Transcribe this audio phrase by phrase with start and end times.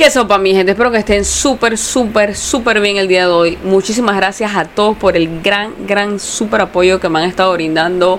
[0.00, 0.72] Qué sopa, mi gente.
[0.72, 3.58] Espero que estén súper, súper, súper bien el día de hoy.
[3.62, 8.18] Muchísimas gracias a todos por el gran, gran, súper apoyo que me han estado brindando.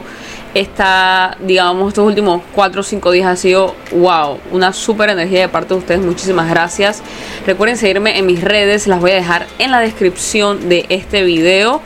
[0.54, 5.50] Esta, digamos, estos últimos 4 o 5 días ha sido, wow, una súper energía de
[5.50, 6.02] parte de ustedes.
[6.02, 7.02] Muchísimas gracias.
[7.48, 11.82] Recuerden seguirme en mis redes, las voy a dejar en la descripción de este video.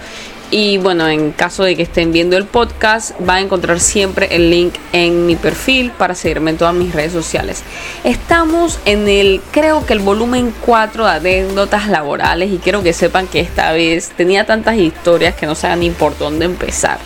[0.52, 4.52] Y bueno, en caso de que estén viendo el podcast, va a encontrar siempre el
[4.52, 7.64] link en mi perfil para seguirme en todas mis redes sociales.
[8.04, 13.28] Estamos en el, creo que el volumen 4 de anécdotas laborales y quiero que sepan
[13.28, 17.00] que esta vez tenía tantas historias que no saben ni por dónde empezar.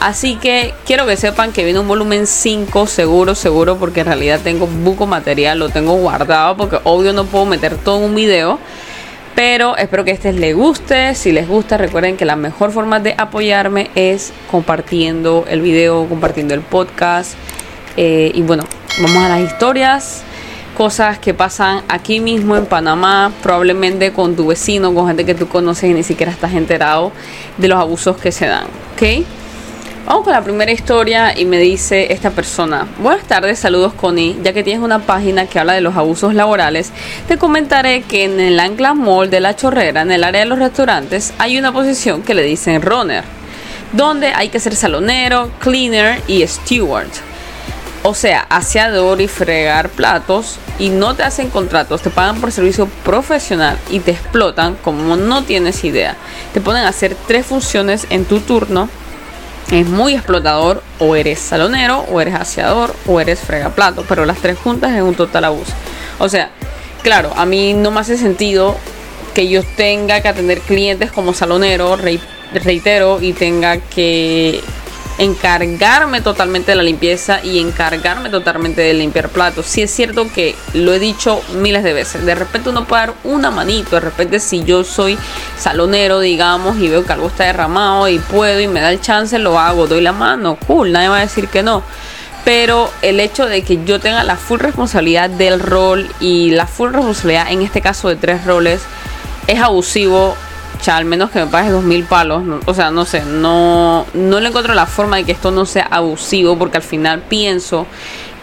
[0.00, 4.40] Así que quiero que sepan que viene un volumen 5 seguro, seguro, porque en realidad
[4.42, 8.58] tengo buco material, lo tengo guardado porque obvio no puedo meter todo en un video.
[9.34, 11.14] Pero espero que este les guste.
[11.14, 16.54] Si les gusta, recuerden que la mejor forma de apoyarme es compartiendo el video, compartiendo
[16.54, 17.34] el podcast.
[17.96, 18.64] Eh, y bueno,
[19.00, 20.22] vamos a las historias.
[20.76, 25.46] Cosas que pasan aquí mismo en Panamá, probablemente con tu vecino, con gente que tú
[25.46, 27.12] conoces y ni siquiera estás enterado
[27.58, 28.64] de los abusos que se dan.
[28.94, 29.26] ¿Ok?
[30.04, 34.52] Vamos con la primera historia y me dice esta persona, buenas tardes, saludos Connie, ya
[34.52, 36.90] que tienes una página que habla de los abusos laborales,
[37.28, 40.58] te comentaré que en el Ancla Mall de La Chorrera, en el área de los
[40.58, 43.22] restaurantes, hay una posición que le dicen runner,
[43.92, 47.06] donde hay que ser salonero, cleaner y steward.
[48.02, 52.88] O sea, aseador y fregar platos y no te hacen contratos, te pagan por servicio
[53.04, 56.16] profesional y te explotan como no tienes idea.
[56.52, 58.88] Te ponen a hacer tres funciones en tu turno
[59.72, 64.58] es muy explotador, o eres salonero, o eres aseador, o eres fregaplato, pero las tres
[64.58, 65.72] juntas es un total abuso.
[66.18, 66.50] O sea,
[67.02, 68.76] claro, a mí no me hace sentido
[69.34, 71.96] que yo tenga que atender clientes como salonero,
[72.52, 74.60] reitero, y tenga que
[75.22, 79.66] encargarme totalmente de la limpieza y encargarme totalmente de limpiar platos.
[79.66, 82.26] Si es cierto que lo he dicho miles de veces.
[82.26, 83.96] De repente uno puede dar una manito.
[83.96, 85.16] De repente si yo soy
[85.56, 89.38] salonero, digamos, y veo que algo está derramado y puedo y me da el chance,
[89.38, 90.58] lo hago, doy la mano.
[90.66, 91.84] Cool, nadie va a decir que no.
[92.44, 96.90] Pero el hecho de que yo tenga la full responsabilidad del rol y la full
[96.92, 98.82] responsabilidad en este caso de tres roles
[99.46, 100.36] es abusivo
[100.90, 104.48] al menos que me pagues dos mil palos, o sea, no sé, no, no le
[104.48, 107.86] encuentro la forma de que esto no sea abusivo, porque al final pienso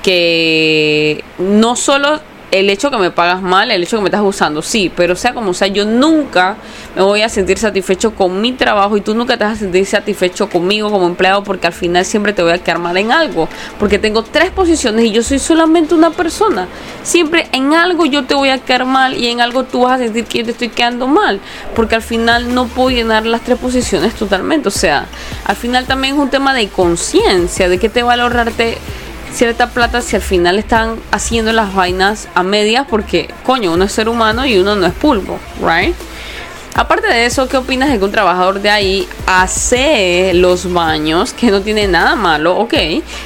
[0.02, 2.22] que no solo
[2.52, 5.34] el hecho que me pagas mal, el hecho que me estás usando, sí, pero sea
[5.34, 6.58] como sea, yo nunca
[6.96, 9.86] me voy a sentir satisfecho con mi trabajo y tú nunca te vas a sentir
[9.86, 13.48] satisfecho conmigo como empleado porque al final siempre te voy a quedar mal en algo,
[13.78, 16.68] porque tengo tres posiciones y yo soy solamente una persona.
[17.04, 20.04] Siempre en algo yo te voy a quedar mal y en algo tú vas a
[20.04, 21.40] sentir que yo te estoy quedando mal,
[21.76, 25.06] porque al final no puedo llenar las tres posiciones totalmente, o sea,
[25.46, 28.78] al final también es un tema de conciencia, de que te va a ahorrarte
[29.34, 33.92] cierta plata si al final están haciendo las vainas a medias porque, coño, uno es
[33.92, 35.96] ser humano y uno no es pulpo, right?
[36.76, 41.52] Aparte de eso, ¿qué opinas de que un trabajador de ahí hace los baños, que
[41.52, 42.74] no tiene nada malo, ok,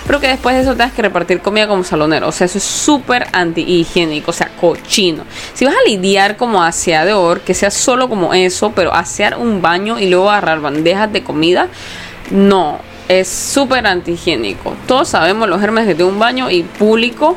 [0.07, 2.29] pero que después de eso tengas que repartir comida como salonero?
[2.29, 5.23] O sea, eso es súper anti-higiénico, o sea, cochino.
[5.53, 9.99] Si vas a lidiar como aseador, que sea solo como eso, pero asear un baño
[9.99, 11.67] y luego agarrar bandejas de comida,
[12.31, 14.75] no es súper antihigiénico.
[14.87, 17.35] Todos sabemos los germes de un baño y público.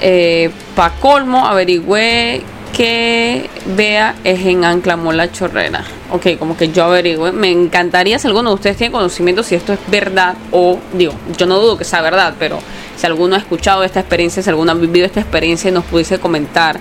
[0.00, 2.42] Eh, pa' colmo, averigüé
[2.74, 5.84] que vea es en Ancla Mola Chorrera.
[6.10, 7.32] Ok, como que yo averigüe.
[7.32, 11.46] Me encantaría si alguno de ustedes tiene conocimiento si esto es verdad o, digo, yo
[11.46, 12.58] no dudo que sea verdad, pero
[12.96, 16.80] si alguno ha escuchado esta experiencia, si alguno ha vivido esta experiencia, nos pudiese comentar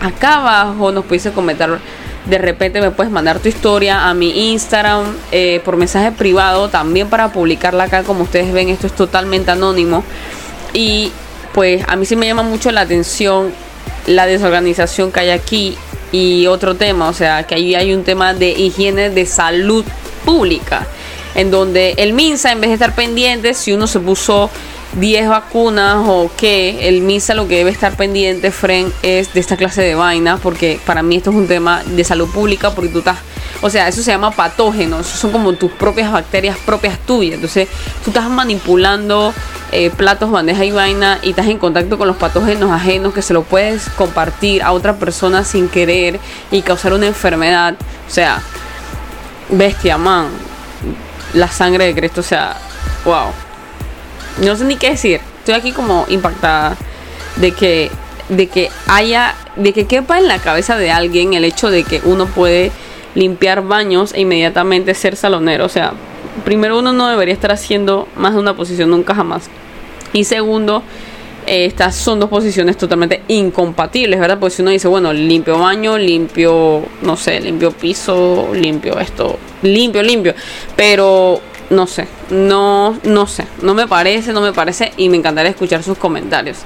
[0.00, 1.78] acá abajo, nos pudiese comentar
[2.24, 7.08] de repente me puedes mandar tu historia a mi Instagram eh, por mensaje privado también
[7.08, 8.02] para publicarla acá.
[8.02, 10.04] Como ustedes ven, esto es totalmente anónimo.
[10.72, 11.12] Y
[11.52, 13.52] pues a mí sí me llama mucho la atención
[14.06, 15.76] la desorganización que hay aquí
[16.12, 19.84] y otro tema, o sea, que ahí hay un tema de higiene de salud
[20.24, 20.86] pública,
[21.34, 24.50] en donde el MINSA, en vez de estar pendiente, si uno se puso
[24.92, 29.56] 10 vacunas o qué, el MISA lo que debe estar pendiente, Fren, es de esta
[29.56, 32.98] clase de vainas, porque para mí esto es un tema de salud pública, porque tú
[32.98, 33.18] estás,
[33.60, 37.68] o sea, eso se llama patógenos, son como tus propias bacterias propias tuyas, entonces
[38.04, 39.34] tú estás manipulando
[39.72, 43.34] eh, platos, bandejas y vaina y estás en contacto con los patógenos ajenos que se
[43.34, 46.20] lo puedes compartir a otra persona sin querer
[46.52, 47.74] y causar una enfermedad,
[48.06, 48.40] o sea,
[49.50, 50.28] bestia, man,
[51.32, 52.56] la sangre de Cristo, o sea,
[53.04, 53.32] wow
[54.42, 55.20] no sé ni qué decir.
[55.38, 56.76] Estoy aquí como impactada
[57.36, 57.90] de que
[58.28, 62.00] de que haya de que quepa en la cabeza de alguien el hecho de que
[62.04, 62.72] uno puede
[63.14, 65.92] limpiar baños e inmediatamente ser salonero, o sea,
[66.44, 69.48] primero uno no debería estar haciendo más de una posición nunca jamás.
[70.12, 70.82] Y segundo,
[71.46, 74.38] estas son dos posiciones totalmente incompatibles, ¿verdad?
[74.38, 80.02] Porque si uno dice, bueno, limpio baño, limpio, no sé, limpio piso, limpio esto, limpio,
[80.02, 80.34] limpio,
[80.76, 85.50] pero no sé, no, no sé, no me parece, no me parece y me encantaría
[85.50, 86.58] escuchar sus comentarios.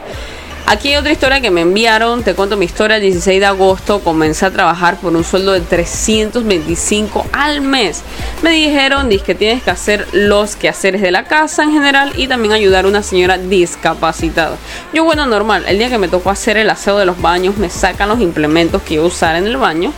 [0.70, 4.00] Aquí hay otra historia que me enviaron, te cuento mi historia, el 16 de agosto
[4.00, 8.03] comencé a trabajar por un sueldo de 325 al mes.
[8.43, 12.53] Me dijeron que tienes que hacer los quehaceres de la casa en general y también
[12.53, 14.59] ayudar a una señora discapacitada.
[14.93, 17.70] Yo bueno, normal, el día que me tocó hacer el aseo de los baños me
[17.70, 19.94] sacan los implementos que iba a usar en el baño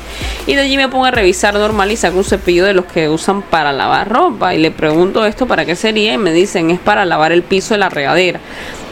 [0.46, 3.08] y de allí me pongo a revisar normal y saco un cepillo de los que
[3.08, 6.78] usan para lavar ropa y le pregunto esto para qué sería y me dicen es
[6.78, 8.38] para lavar el piso de la regadera.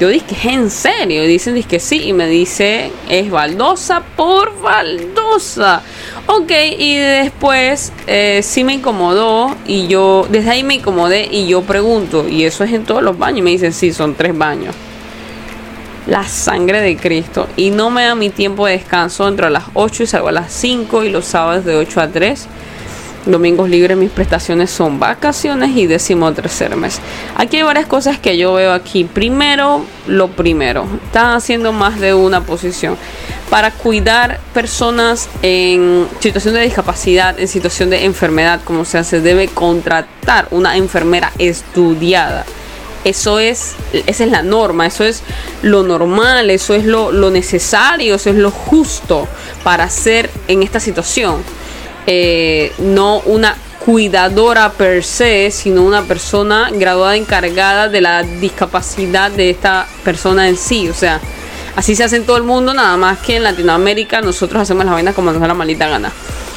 [0.00, 1.24] Yo dije, ¿es en serio?
[1.24, 2.02] Y dicen, que sí.
[2.04, 5.82] Y me dice, es baldosa por baldosa.
[6.26, 9.54] Ok, y después eh, sí me incomodó.
[9.66, 11.28] Y yo, desde ahí me incomodé.
[11.30, 13.38] Y yo pregunto, ¿y eso es en todos los baños?
[13.38, 14.74] Y me dicen, sí, son tres baños.
[16.06, 17.46] La sangre de Cristo.
[17.56, 20.52] Y no me da mi tiempo de descanso entre las 8 y salgo a las
[20.52, 21.04] 5.
[21.04, 22.48] Y los sábados de 8 a 3
[23.28, 27.00] domingos libres mis prestaciones son vacaciones y décimo tercer mes.
[27.36, 29.04] Aquí hay varias cosas que yo veo aquí.
[29.04, 32.96] Primero, lo primero, están haciendo más de una posición
[33.50, 39.48] para cuidar personas en situación de discapacidad, en situación de enfermedad, como se hace, debe
[39.48, 42.44] contratar una enfermera estudiada.
[43.04, 45.22] Eso es, esa es la norma, eso es
[45.62, 49.28] lo normal, eso es lo, lo necesario, eso es lo justo
[49.62, 51.42] para hacer en esta situación
[52.10, 59.50] eh, no una cuidadora per se, sino una persona graduada encargada de la discapacidad de
[59.50, 60.88] esta persona en sí.
[60.88, 61.20] O sea,
[61.76, 64.94] así se hace en todo el mundo, nada más que en Latinoamérica nosotros hacemos las
[64.94, 66.10] vainas como nos da la maldita gana,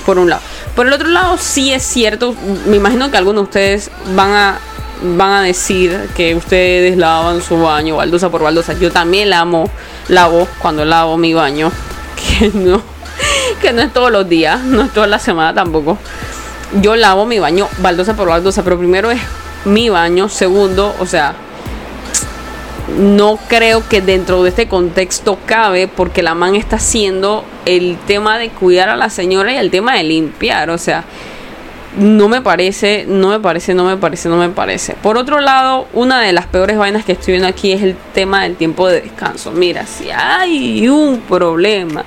[0.06, 0.42] por un lado.
[0.74, 2.34] Por el otro lado, sí es cierto,
[2.68, 4.60] me imagino que algunos de ustedes van a
[5.04, 8.72] van a decir que ustedes lavan su baño baldosa por baldosa.
[8.74, 9.70] Yo también lavo,
[10.08, 11.74] lavo cuando lavo mi baño,
[12.40, 13.01] que no
[13.62, 15.98] que no es todos los días, no es toda la semana tampoco.
[16.82, 19.22] Yo lavo mi baño baldosa por baldosa, pero primero es
[19.66, 21.36] mi baño, segundo, o sea,
[22.98, 28.38] no creo que dentro de este contexto cabe porque la man está haciendo el tema
[28.38, 31.04] de cuidar a la señora y el tema de limpiar, o sea,
[31.98, 34.94] no me parece, no me parece, no me parece, no me parece.
[34.96, 38.44] Por otro lado, una de las peores vainas que estoy viendo aquí es el tema
[38.44, 39.52] del tiempo de descanso.
[39.52, 42.06] Mira, si hay un problema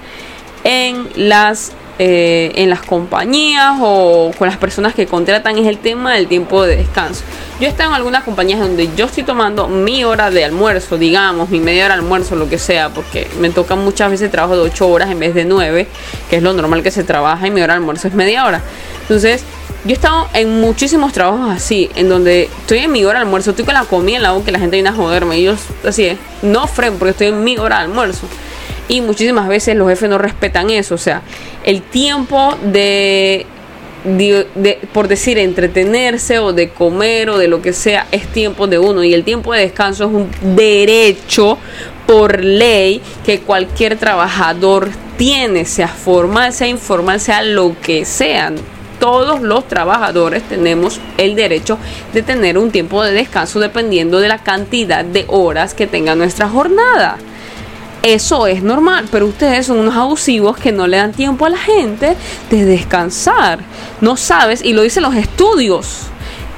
[0.65, 6.15] en las eh, en las compañías o con las personas que contratan es el tema
[6.15, 7.23] del tiempo de descanso.
[7.61, 11.51] Yo he estado en algunas compañías donde yo estoy tomando mi hora de almuerzo, digamos,
[11.51, 14.63] mi media hora de almuerzo, lo que sea, porque me toca muchas veces trabajo de
[14.63, 15.87] 8 horas en vez de 9,
[16.29, 18.61] que es lo normal que se trabaja y mi hora de almuerzo es media hora.
[19.03, 19.45] Entonces,
[19.85, 23.51] yo he estado en muchísimos trabajos así, en donde estoy en mi hora de almuerzo,
[23.51, 25.55] estoy con la comida en la boca que la gente viene a joderme y yo
[25.87, 28.27] así es, no freno porque estoy en mi hora de almuerzo
[28.89, 30.95] y muchísimas veces los jefes no respetan eso.
[30.95, 31.23] O sea,
[31.65, 33.47] el tiempo de,
[34.93, 39.03] por decir, entretenerse o de comer o de lo que sea, es tiempo de uno.
[39.05, 41.59] Y el tiempo de descanso es un derecho
[42.07, 48.57] por ley que cualquier trabajador tiene, sea formal, sea informal, sea lo que sean.
[49.01, 51.79] Todos los trabajadores tenemos el derecho
[52.13, 56.49] de tener un tiempo de descanso dependiendo de la cantidad de horas que tenga nuestra
[56.49, 57.19] jornada.
[58.05, 61.57] Eso es normal, pero ustedes son unos abusivos que no le dan tiempo a la
[61.57, 62.19] gente
[62.51, 63.61] de descansar.
[64.03, 66.01] No sabes, y lo dicen los estudios,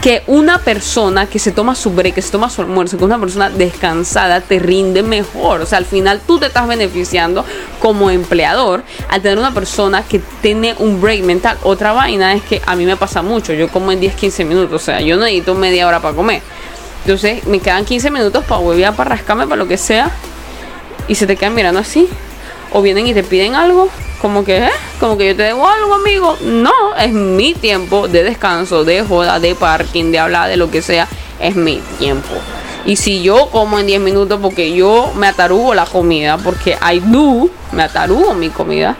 [0.02, 3.20] que una persona que se toma su break, que se toma su almuerzo, que una
[3.20, 5.60] persona descansada te rinde mejor.
[5.60, 7.44] O sea, al final tú te estás beneficiando
[7.78, 11.58] como empleador al tener una persona que tiene un break mental.
[11.62, 13.52] Otra vaina es que a mí me pasa mucho.
[13.52, 14.82] Yo como en 10, 15 minutos.
[14.82, 16.42] O sea, yo necesito media hora para comer.
[17.04, 20.10] Entonces me quedan 15 minutos para volver para rascarme, para lo que sea
[21.08, 22.08] y se te quedan mirando así.
[22.72, 23.88] O vienen y te piden algo,
[24.20, 24.70] como que, ¿eh?
[24.98, 26.36] Como que yo te debo algo, amigo.
[26.42, 30.82] No, es mi tiempo de descanso, de joda, de parking, de hablar, de lo que
[30.82, 31.06] sea.
[31.38, 32.34] Es mi tiempo.
[32.84, 37.00] Y si yo como en 10 minutos, porque yo me atarugo la comida, porque I
[37.00, 38.96] do, me atarugo mi comida,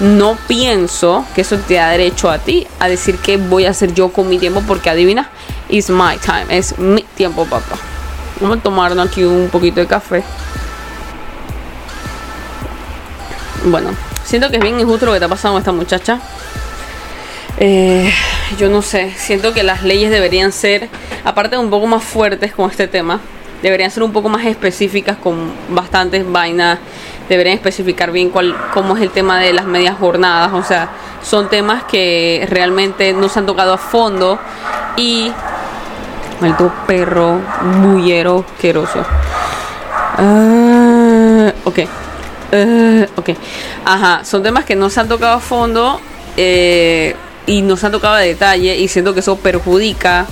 [0.00, 3.94] no pienso que eso te da derecho a ti a decir que voy a hacer
[3.94, 5.30] yo con mi tiempo, porque adivina,
[5.68, 7.76] it's my time, es mi tiempo, papá.
[8.40, 10.22] Vamos a tomarnos aquí un poquito de café.
[13.66, 13.90] Bueno,
[14.24, 16.20] siento que es bien injusto lo que está pasando con esta muchacha.
[17.58, 18.12] Eh,
[18.58, 20.88] yo no sé, siento que las leyes deberían ser,
[21.24, 23.18] aparte de un poco más fuertes con este tema,
[23.62, 26.78] deberían ser un poco más específicas con bastantes vainas,
[27.28, 30.90] deberían especificar bien cuál, cómo es el tema de las medias jornadas, o sea,
[31.24, 34.38] son temas que realmente no se han tocado a fondo
[34.96, 35.32] y
[36.40, 37.40] maldito perro
[37.82, 39.04] bullero asqueroso.
[40.18, 41.80] Ah, ok.
[42.52, 43.30] Eh, ok.
[43.84, 46.00] Ajá, son temas que no se han tocado a fondo
[46.36, 47.14] eh,
[47.46, 50.26] y no se han tocado a detalle y siento que eso perjudica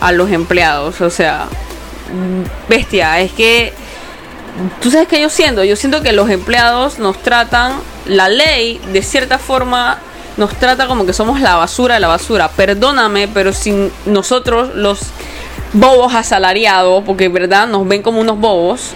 [0.00, 1.00] a los empleados.
[1.00, 1.46] O sea,
[2.68, 3.72] bestia, es que
[4.80, 7.74] tú sabes que yo siento, yo siento que los empleados nos tratan,
[8.06, 9.98] la ley de cierta forma
[10.36, 12.48] nos trata como que somos la basura de la basura.
[12.48, 15.00] Perdóname, pero sin nosotros los
[15.72, 18.92] bobos asalariados, porque verdad nos ven como unos bobos,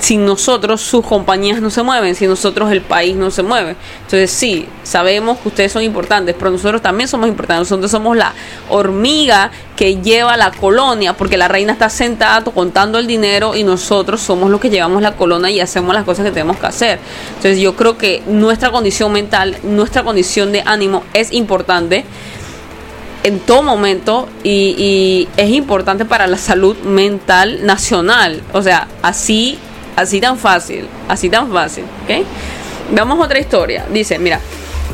[0.00, 3.76] sin nosotros sus compañías no se mueven, sin nosotros el país no se mueve.
[4.02, 7.70] Entonces sí, sabemos que ustedes son importantes, pero nosotros también somos importantes.
[7.70, 8.32] Nosotros somos la
[8.68, 14.20] hormiga que lleva la colonia, porque la reina está sentada contando el dinero y nosotros
[14.20, 16.98] somos los que llevamos la colonia y hacemos las cosas que tenemos que hacer.
[17.28, 22.04] Entonces yo creo que nuestra condición mental, nuestra condición de ánimo es importante
[23.22, 28.40] en todo momento y, y, es importante para la salud mental nacional.
[28.52, 29.58] O sea, así
[29.96, 32.26] Así tan fácil, así tan fácil, ¿ok?
[32.92, 33.86] Veamos otra historia.
[33.90, 34.40] Dice, mira,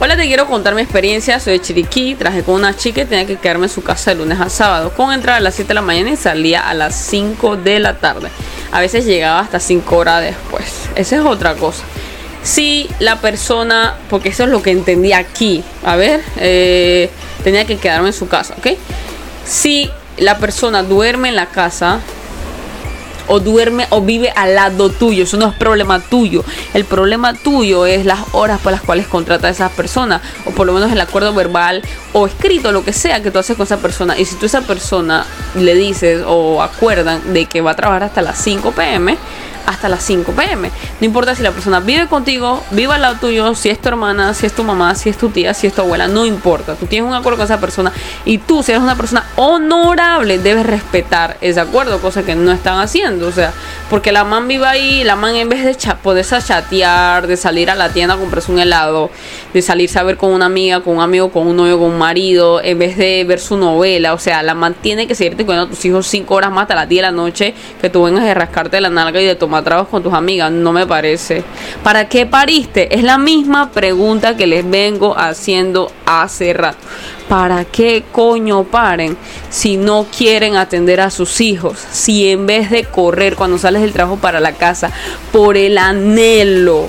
[0.00, 1.40] hola, te quiero contar mi experiencia.
[1.40, 4.18] Soy de Chiriquí, traje con una chica y tenía que quedarme en su casa de
[4.18, 4.92] lunes a sábado.
[4.96, 7.98] Con entrar a las 7 de la mañana y salía a las 5 de la
[7.98, 8.28] tarde.
[8.70, 10.88] A veces llegaba hasta 5 horas después.
[10.94, 11.82] Esa es otra cosa.
[12.44, 17.10] Si la persona, porque eso es lo que entendí aquí, a ver, eh,
[17.44, 18.78] tenía que quedarme en su casa, ¿ok?
[19.44, 22.00] Si la persona duerme en la casa,
[23.32, 25.24] o duerme o vive al lado tuyo.
[25.24, 26.44] Eso no es problema tuyo.
[26.74, 30.20] El problema tuyo es las horas por las cuales contrata a esa persona.
[30.44, 33.56] O por lo menos el acuerdo verbal o escrito, lo que sea que tú haces
[33.56, 34.18] con esa persona.
[34.18, 35.24] Y si tú a esa persona
[35.54, 39.16] le dices o acuerdan de que va a trabajar hasta las 5 pm,
[39.66, 40.70] hasta las 5 pm.
[41.00, 44.34] No importa si la persona vive contigo, vive al lado tuyo, si es tu hermana,
[44.34, 46.74] si es tu mamá, si es tu tía, si es tu abuela, no importa.
[46.74, 47.92] Tú tienes un acuerdo con esa persona
[48.24, 52.78] y tú, si eres una persona honorable, debes respetar ese acuerdo, cosa que no están
[52.78, 53.28] haciendo.
[53.28, 53.52] O sea,
[53.92, 57.74] porque la man vive ahí, la man en vez de poderse chatear, de salir a
[57.74, 59.10] la tienda a comprarse un helado,
[59.52, 61.98] de salirse a ver con una amiga, con un amigo, con un novio, con un
[61.98, 65.66] marido, en vez de ver su novela, o sea, la man tiene que seguirte cuidando
[65.66, 68.24] a tus hijos 5 horas más hasta las 10 de la noche, que tú vengas
[68.24, 71.44] a rascarte la nalga y de tomar trabajos con tus amigas, no me parece.
[71.82, 72.96] ¿Para qué pariste?
[72.96, 76.78] Es la misma pregunta que les vengo haciendo hace rato.
[77.28, 79.16] ¿Para qué coño paren
[79.48, 81.78] si no quieren atender a sus hijos?
[81.90, 84.90] Si en vez de correr cuando sales del trabajo para la casa
[85.32, 86.88] por el anhelo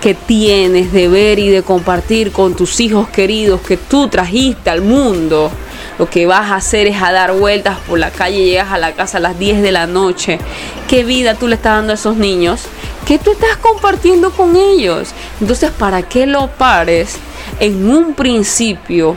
[0.00, 4.80] que tienes de ver y de compartir con tus hijos queridos que tú trajiste al
[4.80, 5.50] mundo,
[5.98, 8.92] lo que vas a hacer es a dar vueltas por la calle, llegas a la
[8.92, 10.38] casa a las 10 de la noche.
[10.88, 12.62] ¿Qué vida tú le estás dando a esos niños?
[13.06, 15.10] ¿Qué tú estás compartiendo con ellos?
[15.40, 17.16] Entonces, ¿para qué lo pares
[17.58, 19.16] en un principio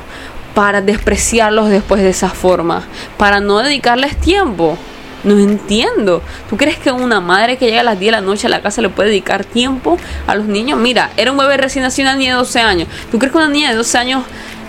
[0.53, 2.83] para despreciarlos después de esa forma?
[3.17, 4.77] Para no dedicarles tiempo.
[5.23, 6.21] No entiendo.
[6.49, 8.61] ¿Tú crees que una madre que llega a las 10 de la noche a la
[8.61, 10.79] casa le puede dedicar tiempo a los niños?
[10.79, 12.87] Mira, era un bebé recién nacido, una niña de 12 años.
[13.11, 14.23] ¿Tú crees que una niña de 12 años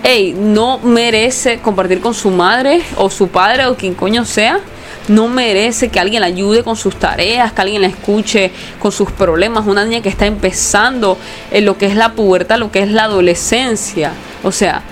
[0.07, 4.59] hey, no merece compartir con su madre o su padre o quien coño sea.
[5.07, 9.11] No merece que alguien la ayude con sus tareas, que alguien la escuche con sus
[9.11, 9.65] problemas.
[9.65, 11.17] Una niña que está empezando
[11.51, 14.13] en lo que es la pubertad, lo que es la adolescencia.
[14.43, 14.83] O sea,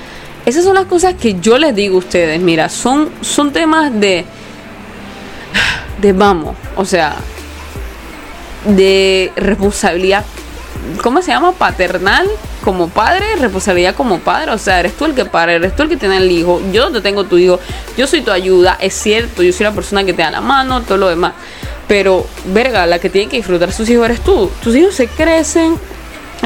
[0.48, 2.40] esas son las cosas que yo les digo a ustedes.
[2.42, 4.26] Mira, son, son temas de.
[6.00, 6.56] De vamos.
[6.76, 7.16] O sea,
[8.66, 10.26] de responsabilidad.
[11.02, 11.54] ¿Cómo se llama?
[11.54, 12.28] Paternal
[12.64, 14.52] como padre, responsabilidad como padre.
[14.52, 16.62] O sea, eres tú el que para, eres tú el que tiene el hijo.
[16.72, 17.60] Yo no tengo tu hijo,
[17.98, 20.82] yo soy tu ayuda, es cierto, yo soy la persona que te da la mano,
[20.82, 21.34] todo lo demás.
[21.88, 24.50] Pero, verga, la que tiene que disfrutar sus hijos eres tú.
[24.64, 25.78] Tus hijos se crecen.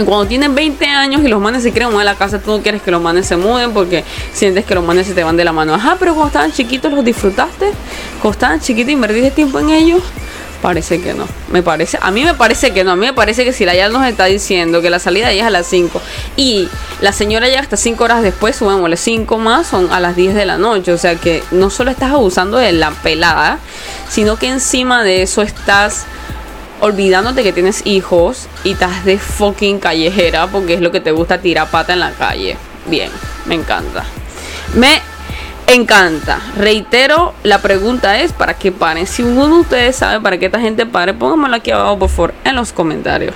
[0.06, 2.62] Cuando tienen 20 años y los manes se quieren mudar a la casa, tú no
[2.62, 5.44] quieres que los manes se muden porque sientes que los manes se te van de
[5.44, 5.74] la mano.
[5.74, 7.72] Ajá, pero cuando estaban chiquitos los disfrutaste.
[8.22, 10.04] Cuando estaban chiquitos invertiste tiempo en ellos.
[10.62, 11.28] Parece que no.
[11.52, 12.92] Me parece, a mí me parece que no.
[12.92, 15.42] A mí me parece que si la ya nos está diciendo que la salida ya
[15.42, 16.02] es a las 5
[16.36, 16.68] y
[17.02, 20.46] la señora llega hasta 5 horas después, subámosle 5 más, son a las 10 de
[20.46, 20.92] la noche.
[20.94, 23.60] O sea que no solo estás abusando de la pelada,
[24.10, 26.06] sino que encima de eso estás
[26.80, 31.40] olvidándote que tienes hijos y estás de fucking callejera porque es lo que te gusta
[31.40, 32.58] tirar pata en la calle.
[32.86, 33.12] Bien,
[33.46, 34.04] me encanta.
[34.76, 35.02] Me
[35.68, 36.40] encanta.
[36.58, 39.06] Reitero, la pregunta es para qué paren.
[39.06, 42.34] Si uno de ustedes sabe para qué esta gente pare, pónganmelo aquí abajo por favor
[42.44, 43.36] en los comentarios.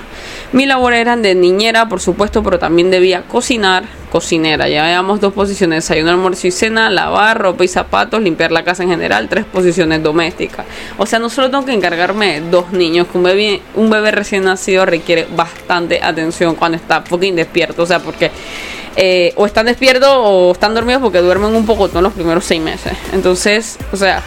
[0.52, 4.68] Mi labor eran de niñera, por supuesto, pero también debía cocinar, cocinera.
[4.68, 8.82] Ya veamos dos posiciones, desayuno, almuerzo y cena, lavar ropa y zapatos, limpiar la casa
[8.82, 10.66] en general, tres posiciones domésticas.
[10.98, 14.10] O sea, no solo tengo que encargarme de dos niños, que un bebé, un bebé
[14.10, 17.82] recién nacido requiere bastante atención cuando está fucking despierto.
[17.82, 18.30] O sea, porque
[18.96, 22.60] eh, o están despiertos o están dormidos porque duermen un poco todos los primeros seis
[22.60, 22.92] meses.
[23.12, 24.22] Entonces, o sea,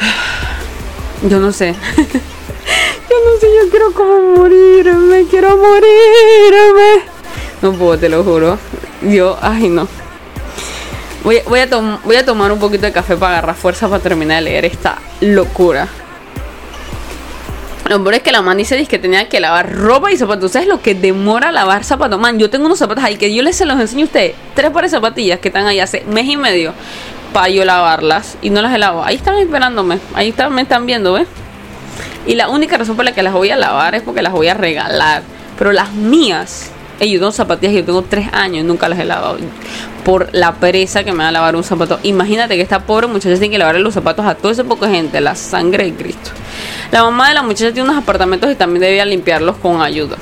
[1.28, 1.74] yo no sé.
[1.96, 7.04] yo no sé, yo quiero como morirme, quiero morirme.
[7.62, 8.58] No puedo, te lo juro.
[9.02, 9.88] Yo, ay no.
[11.24, 11.66] Voy, voy, a
[12.04, 14.98] voy a tomar un poquito de café para agarrar fuerza para terminar de leer esta
[15.20, 15.88] locura.
[17.88, 20.52] Lo peor es que la man dice que tenía que lavar ropa y zapatos.
[20.52, 22.20] ¿Sabes lo que demora lavar zapatos?
[22.20, 24.34] Man, yo tengo unos zapatos ahí que yo les se los enseño a ustedes.
[24.54, 26.74] Tres pares de zapatillas que están ahí hace mes y medio
[27.32, 29.04] para yo lavarlas y no las he lavado.
[29.04, 30.00] Ahí están esperándome.
[30.12, 31.26] Ahí están, me están viendo, ¿ves?
[32.26, 34.48] Y la única razón por la que las voy a lavar es porque las voy
[34.48, 35.22] a regalar.
[35.56, 39.06] Pero las mías, yo tengo zapatillas que yo tengo tres años y nunca las he
[39.06, 39.38] lavado.
[40.04, 41.98] Por la pereza que me va a lavar un zapato.
[42.02, 45.22] Imagínate que esta pobre muchacha tiene que lavarle los zapatos a todo ese poco gente.
[45.22, 46.32] La sangre de Cristo.
[46.90, 50.16] La mamá de la muchacha tiene unos apartamentos y también debía limpiarlos con ayuda.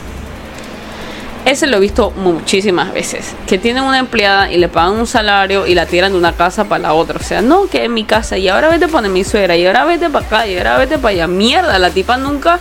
[1.47, 3.35] Ese lo he visto muchísimas veces.
[3.47, 6.65] Que tienen una empleada y le pagan un salario y la tiran de una casa
[6.65, 7.21] para la otra.
[7.21, 9.85] O sea, no, que es mi casa y ahora vete para mi suegra y ahora
[9.85, 11.29] vete para acá y ahora vete para allá.
[11.29, 12.59] Mierda, la tipa nunca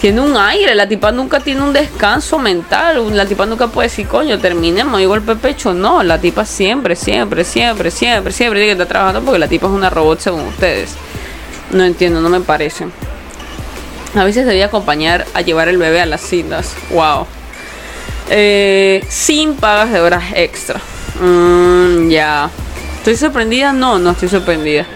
[0.00, 3.16] tiene un aire, la tipa nunca tiene un descanso mental.
[3.16, 5.72] La tipa nunca puede decir, coño, terminemos y golpe pecho.
[5.72, 9.68] No, la tipa siempre, siempre, siempre, siempre, siempre tiene que estar trabajando porque la tipa
[9.68, 10.96] es una robot según ustedes.
[11.70, 12.88] No entiendo, no me parece.
[14.16, 16.74] A veces debía acompañar a llevar el bebé a las citas.
[16.90, 17.26] Wow.
[18.30, 20.80] Eh, sin pagas de horas extra.
[21.20, 22.48] Mm, ya.
[22.98, 23.72] ¿Estoy sorprendida?
[23.72, 24.86] No, no estoy sorprendida.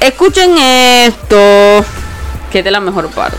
[0.00, 1.84] escuchen esto.
[2.52, 3.36] Que es de la mejor parte.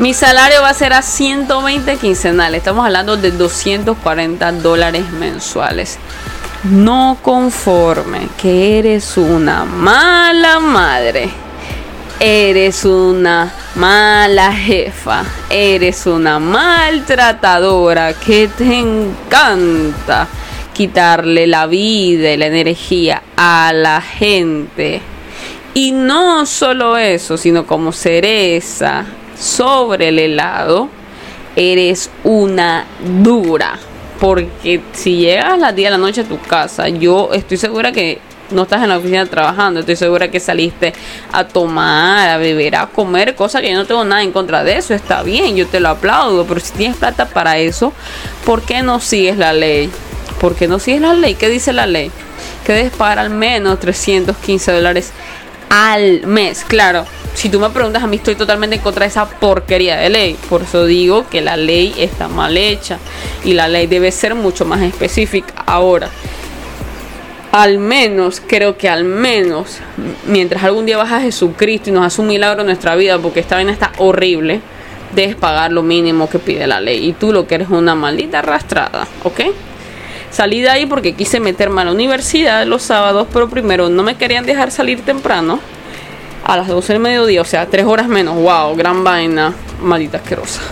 [0.00, 2.58] Mi salario va a ser a 120 quincenales.
[2.58, 5.98] Estamos hablando de 240 dólares mensuales.
[6.64, 11.30] No conforme que eres una mala madre
[12.24, 20.28] Eres una mala jefa, eres una maltratadora que te encanta
[20.72, 25.00] quitarle la vida y la energía a la gente.
[25.74, 29.04] Y no solo eso, sino como cereza
[29.36, 30.90] sobre el helado,
[31.56, 32.86] eres una
[33.20, 33.80] dura.
[34.20, 37.90] Porque si llegas a las 10 de la noche a tu casa, yo estoy segura
[37.90, 38.20] que
[38.52, 40.92] no estás en la oficina trabajando, estoy segura que saliste
[41.32, 44.76] a tomar, a beber, a comer, cosa que yo no tengo nada en contra de
[44.76, 47.92] eso, está bien, yo te lo aplaudo, pero si tienes plata para eso,
[48.44, 49.90] ¿por qué no sigues la ley?
[50.40, 51.34] ¿Por qué no sigues la ley?
[51.34, 52.10] ¿Qué dice la ley?
[52.66, 55.12] Que debes pagar al menos 315 dólares
[55.70, 56.64] al mes.
[56.66, 60.10] Claro, si tú me preguntas a mí estoy totalmente en contra de esa porquería de
[60.10, 60.36] ley.
[60.48, 62.98] Por eso digo que la ley está mal hecha
[63.44, 65.54] y la ley debe ser mucho más específica.
[65.66, 66.08] Ahora,
[67.52, 69.78] al menos, creo que al menos,
[70.26, 73.40] mientras algún día vas a Jesucristo y nos hace un milagro en nuestra vida, porque
[73.40, 74.60] esta vaina está horrible,
[75.14, 77.06] debes pagar lo mínimo que pide la ley.
[77.06, 79.40] Y tú lo que eres una maldita arrastrada, ¿ok?
[80.30, 84.16] Salí de ahí porque quise meterme a la universidad los sábados, pero primero no me
[84.16, 85.60] querían dejar salir temprano,
[86.44, 88.34] a las 12 del mediodía, o sea, 3 horas menos.
[88.34, 88.74] ¡Wow!
[88.76, 90.62] Gran vaina, maldita asquerosa.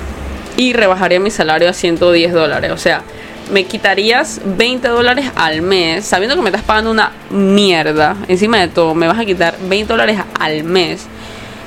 [0.56, 3.02] Y rebajaría mi salario a 110 dólares, o sea,
[3.50, 8.68] me quitarías 20 dólares al mes, sabiendo que me estás pagando una mierda, encima de
[8.68, 11.06] todo, me vas a quitar 20 dólares al mes,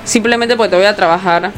[0.03, 1.51] simplemente porque te voy a trabajar.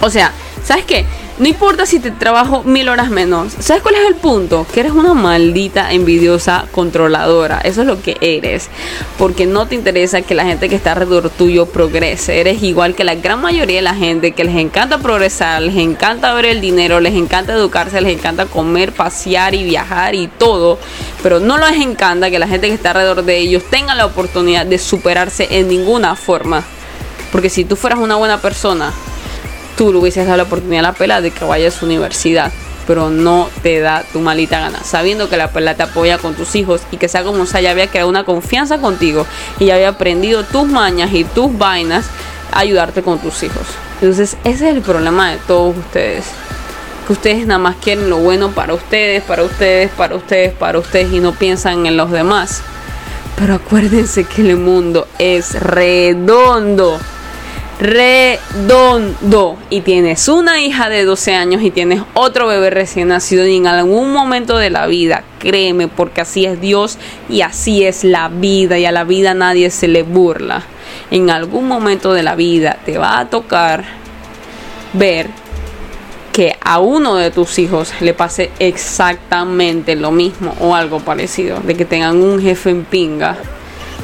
[0.00, 0.32] O sea,
[0.64, 1.04] ¿sabes qué?
[1.38, 3.52] No importa si te trabajo mil horas menos.
[3.60, 4.66] ¿Sabes cuál es el punto?
[4.74, 7.60] Que eres una maldita envidiosa controladora.
[7.62, 8.68] Eso es lo que eres.
[9.18, 12.40] Porque no te interesa que la gente que está alrededor tuyo progrese.
[12.40, 16.34] Eres igual que la gran mayoría de la gente que les encanta progresar, les encanta
[16.34, 20.80] ver el dinero, les encanta educarse, les encanta comer, pasear y viajar y todo.
[21.22, 24.66] Pero no les encanta que la gente que está alrededor de ellos tenga la oportunidad
[24.66, 26.64] de superarse en ninguna forma.
[27.30, 28.92] Porque si tú fueras una buena persona,
[29.78, 32.50] tú le hubieses dado la oportunidad a la pela de que vaya a su universidad,
[32.86, 36.56] pero no te da tu malita gana, sabiendo que la pela te apoya con tus
[36.56, 39.24] hijos y que sea como sea, ya había creado una confianza contigo
[39.60, 42.06] y ya había aprendido tus mañas y tus vainas
[42.52, 43.66] a ayudarte con tus hijos.
[44.00, 46.24] Entonces, ese es el problema de todos ustedes.
[47.06, 51.12] Que ustedes nada más quieren lo bueno para ustedes, para ustedes, para ustedes, para ustedes
[51.12, 52.62] y no piensan en los demás.
[53.36, 56.98] Pero acuérdense que el mundo es redondo
[57.78, 63.56] redondo y tienes una hija de 12 años y tienes otro bebé recién nacido y
[63.56, 68.28] en algún momento de la vida, créeme, porque así es Dios y así es la
[68.28, 70.64] vida y a la vida nadie se le burla.
[71.10, 73.84] En algún momento de la vida te va a tocar
[74.92, 75.28] ver
[76.32, 81.76] que a uno de tus hijos le pase exactamente lo mismo o algo parecido, de
[81.76, 83.38] que tengan un jefe en pinga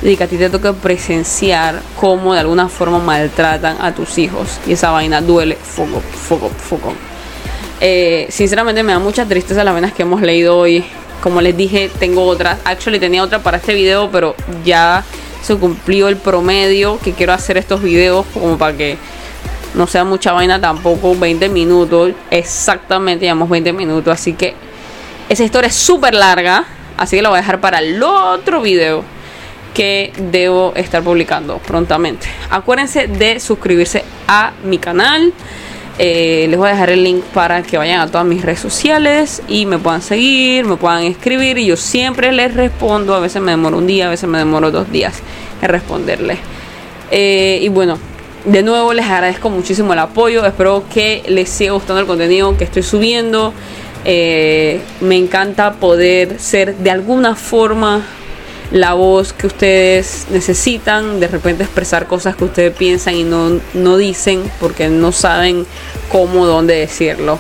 [0.03, 4.59] y que a ti te toca presenciar cómo de alguna forma maltratan a tus hijos.
[4.67, 6.93] Y esa vaina duele, foco, foco, foco.
[7.81, 10.85] Eh, sinceramente me da mucha tristeza las vainas que hemos leído hoy.
[11.23, 12.59] Como les dije, tengo otras.
[12.65, 15.03] Actually tenía otra para este video, pero ya
[15.43, 18.97] se cumplió el promedio que quiero hacer estos videos como para que
[19.75, 22.13] No sea mucha vaina tampoco, 20 minutos.
[22.31, 24.13] Exactamente, llevamos 20 minutos.
[24.13, 24.55] Así que
[25.29, 26.65] esa historia es súper larga.
[26.97, 29.14] Así que la voy a dejar para el otro video
[29.75, 32.29] que debo estar publicando prontamente.
[32.49, 35.33] Acuérdense de suscribirse a mi canal.
[35.99, 39.43] Eh, les voy a dejar el link para que vayan a todas mis redes sociales
[39.47, 43.15] y me puedan seguir, me puedan escribir y yo siempre les respondo.
[43.15, 45.21] A veces me demoro un día, a veces me demoro dos días
[45.61, 46.39] en responderles.
[47.11, 47.99] Eh, y bueno,
[48.45, 50.45] de nuevo les agradezco muchísimo el apoyo.
[50.45, 53.53] Espero que les siga gustando el contenido que estoy subiendo.
[54.05, 58.03] Eh, me encanta poder ser de alguna forma
[58.71, 63.97] la voz que ustedes necesitan, de repente expresar cosas que ustedes piensan y no, no
[63.97, 65.67] dicen porque no saben
[66.11, 67.39] cómo, dónde decirlo.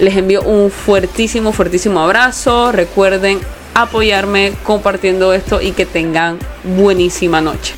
[0.00, 2.70] Les envío un fuertísimo, fuertísimo abrazo.
[2.72, 3.40] Recuerden
[3.74, 7.74] apoyarme compartiendo esto y que tengan buenísima noche.